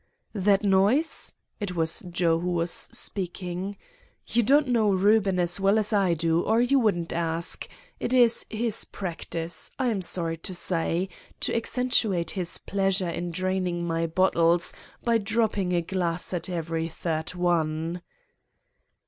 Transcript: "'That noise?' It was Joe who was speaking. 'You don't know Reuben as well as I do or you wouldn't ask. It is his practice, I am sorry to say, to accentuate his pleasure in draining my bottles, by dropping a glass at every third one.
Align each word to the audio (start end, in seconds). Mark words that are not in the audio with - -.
"'That 0.33 0.63
noise?' 0.63 1.35
It 1.59 1.75
was 1.75 1.99
Joe 2.09 2.39
who 2.39 2.49
was 2.53 2.89
speaking. 2.91 3.77
'You 4.25 4.41
don't 4.41 4.67
know 4.67 4.89
Reuben 4.89 5.37
as 5.37 5.59
well 5.59 5.77
as 5.77 5.93
I 5.93 6.15
do 6.15 6.41
or 6.41 6.59
you 6.59 6.79
wouldn't 6.79 7.13
ask. 7.13 7.67
It 7.99 8.11
is 8.11 8.43
his 8.49 8.83
practice, 8.83 9.69
I 9.77 9.89
am 9.89 10.01
sorry 10.01 10.37
to 10.37 10.55
say, 10.55 11.07
to 11.41 11.55
accentuate 11.55 12.31
his 12.31 12.57
pleasure 12.57 13.09
in 13.11 13.29
draining 13.29 13.85
my 13.85 14.07
bottles, 14.07 14.73
by 15.03 15.19
dropping 15.19 15.71
a 15.71 15.83
glass 15.83 16.33
at 16.33 16.49
every 16.49 16.87
third 16.87 17.35
one. 17.35 18.01